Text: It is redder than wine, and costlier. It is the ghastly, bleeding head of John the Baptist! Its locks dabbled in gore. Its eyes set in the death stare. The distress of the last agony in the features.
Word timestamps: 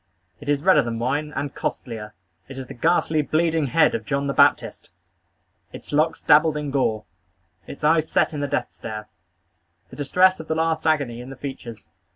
It 0.39 0.49
is 0.49 0.63
redder 0.63 0.81
than 0.81 0.97
wine, 0.97 1.31
and 1.35 1.53
costlier. 1.53 2.15
It 2.47 2.57
is 2.57 2.65
the 2.65 2.73
ghastly, 2.73 3.21
bleeding 3.21 3.67
head 3.67 3.93
of 3.93 4.03
John 4.03 4.25
the 4.25 4.33
Baptist! 4.33 4.89
Its 5.71 5.93
locks 5.93 6.23
dabbled 6.23 6.57
in 6.57 6.71
gore. 6.71 7.05
Its 7.67 7.83
eyes 7.83 8.09
set 8.09 8.33
in 8.33 8.39
the 8.39 8.47
death 8.47 8.71
stare. 8.71 9.09
The 9.91 9.95
distress 9.95 10.39
of 10.39 10.47
the 10.47 10.55
last 10.55 10.87
agony 10.87 11.21
in 11.21 11.29
the 11.29 11.35
features. 11.35 11.87